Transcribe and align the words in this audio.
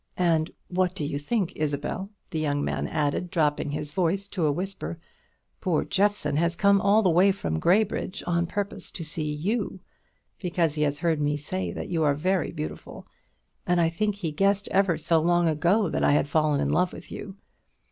And 0.17 0.49
what 0.67 0.95
do 0.95 1.05
you 1.05 1.19
think, 1.19 1.55
Isabel?" 1.55 2.09
the 2.31 2.39
young 2.39 2.65
man 2.65 2.87
added, 2.87 3.29
dropping 3.29 3.69
his 3.69 3.91
voice 3.91 4.27
to 4.29 4.47
a 4.47 4.51
whisper; 4.51 4.97
"poor 5.59 5.85
Jeffson 5.85 6.37
has 6.37 6.55
come 6.55 6.81
all 6.81 7.03
the 7.03 7.11
way 7.11 7.31
from 7.31 7.59
Gray 7.59 7.83
bridge 7.83 8.23
on 8.25 8.47
purpose 8.47 8.89
to 8.89 9.05
see 9.05 9.31
you, 9.31 9.79
because 10.39 10.73
he 10.73 10.81
has 10.81 10.97
heard 11.05 11.21
me 11.21 11.37
say 11.37 11.71
that 11.73 11.89
you 11.89 12.03
are 12.03 12.15
very 12.15 12.51
beautiful; 12.51 13.05
and 13.67 13.79
I 13.79 13.89
think 13.89 14.15
he 14.15 14.31
guessed 14.31 14.67
ever 14.69 14.97
so 14.97 15.21
long 15.21 15.47
ago 15.47 15.87
that 15.89 16.03
I 16.03 16.13
had 16.13 16.27
fallen 16.27 16.59
in 16.61 16.69
love 16.71 16.93
with 16.93 17.11
you. 17.11 17.37